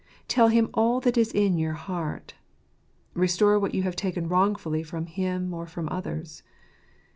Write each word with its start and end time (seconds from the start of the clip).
Tell 0.27 0.47
Him 0.47 0.71
all 0.73 0.99
that 1.01 1.15
is 1.15 1.31
in 1.31 1.59
your 1.59 1.73
heart. 1.75 2.33
Restore 3.13 3.59
what 3.59 3.75
you 3.75 3.83
have 3.83 3.95
taken 3.95 4.27
wrongfully 4.27 4.81
from 4.81 5.05
Him 5.05 5.53
or 5.53 5.67
from 5.67 5.87
others. 5.89 6.41